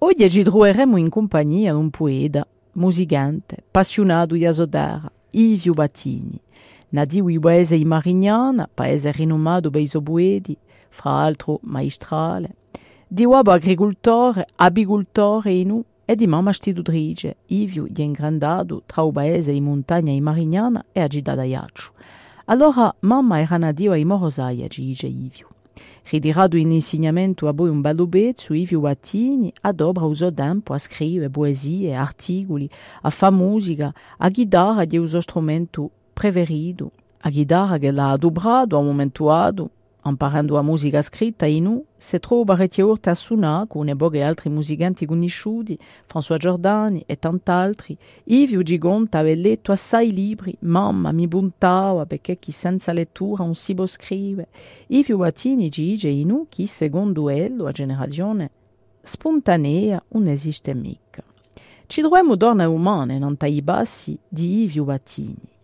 Oggi 0.00 0.30
ci 0.30 0.44
troveremo 0.44 0.96
in 0.96 1.08
compagnia 1.08 1.72
di 1.72 1.78
un 1.78 1.90
poeta, 1.90 2.46
musicante, 2.74 3.56
appassionato 3.66 4.36
di 4.36 4.46
asodare, 4.46 5.10
Ivio 5.32 5.72
Battini, 5.72 6.40
nativo 6.90 7.26
di 7.26 7.40
paese 7.40 7.76
di 7.76 7.84
Marignana, 7.84 8.70
paese 8.72 9.10
rinomato 9.10 9.70
per 9.70 9.80
i 9.80 9.88
suoi 9.88 10.56
fra 10.88 11.10
l'altro 11.10 11.58
maestrale, 11.62 12.54
di 13.08 13.24
uomo 13.24 13.50
agricoltore, 13.50 14.46
apicoltore 14.54 15.52
inu 15.52 15.84
e 16.04 16.14
di 16.14 16.28
mamma 16.28 16.50
istitutrice, 16.50 17.38
Ivio 17.46 17.86
di 17.88 18.04
ingrandato 18.04 18.84
tra 18.86 19.04
il 19.04 19.10
paese 19.10 19.50
di 19.50 19.60
montagna 19.60 20.12
di 20.12 20.20
Marignana 20.20 20.84
e 20.92 21.00
a 21.00 21.08
città. 21.08 21.34
Allora 22.44 22.94
mamma 23.00 23.40
era 23.40 23.56
nativa 23.56 23.96
di 23.96 24.04
Morosaia, 24.04 24.68
dice 24.68 25.08
Ivio. 25.08 25.48
Ritirato 26.10 26.56
in 26.56 26.70
insegnamento 26.72 27.48
a 27.48 27.54
poi 27.54 27.68
un 27.68 27.80
bello 27.80 28.06
pezzo, 28.06 28.54
Ivio 28.54 28.80
Battini 28.80 29.52
adobra 29.62 30.04
uso 30.04 30.32
tempo 30.32 30.72
a 30.72 30.78
scrivere 30.78 31.28
poesie, 31.28 31.94
articoli, 31.94 32.68
a 33.02 33.10
fare 33.10 33.34
musica, 33.34 33.92
a 34.16 34.30
chitarra 34.30 34.84
di 34.84 34.96
uso 34.96 35.20
strumento 35.20 35.90
preferito, 36.12 36.92
a 37.20 37.30
chitarra 37.30 37.78
che 37.78 37.90
l'ha 37.90 38.10
adobrato 38.10 38.76
a 38.76 38.78
un 38.78 38.86
momento 38.86 39.30
dato, 40.08 40.10
imparando 40.10 40.56
a 40.58 40.62
musica 40.62 41.02
scritta 41.02 41.46
in 41.46 41.64
nu, 41.64 41.84
si 41.96 42.18
trova 42.18 42.54
retiorta 42.54 43.10
a 43.10 43.14
suonare 43.14 43.66
con 43.68 43.92
pochi 43.96 44.20
altri 44.20 44.50
musicanti 44.50 45.06
conosciuti, 45.06 45.78
François 46.06 46.38
Giordani 46.38 47.02
e 47.06 47.18
tant'altri. 47.18 47.96
Ivio 48.24 48.62
Gigonta 48.62 49.18
aveva 49.18 49.40
letto 49.40 49.72
assai 49.72 50.12
libri, 50.12 50.56
mamma 50.60 51.12
mi 51.12 51.28
puntava 51.28 52.06
perché 52.06 52.38
chi 52.38 52.52
senza 52.52 52.92
lettura 52.92 53.44
non 53.44 53.54
si 53.54 53.74
può 53.74 53.86
scrivere. 53.86 54.48
Ivio 54.88 55.18
Battini 55.18 55.68
dice 55.68 56.08
in 56.08 56.28
nu 56.28 56.46
che 56.48 56.66
secondo 56.66 57.22
lui, 57.22 57.56
la 57.56 57.72
generazione 57.72 58.50
spontanea 59.02 60.02
non 60.08 60.26
esiste 60.26 60.74
mica. 60.74 61.22
Ci 61.86 62.00
troviamo 62.00 62.36
donne 62.36 62.64
umane 62.64 63.18
non 63.18 63.36
tai 63.36 63.62
bassi 63.62 64.18
di 64.28 64.62
Ivio 64.64 64.84
Battini. 64.84 65.56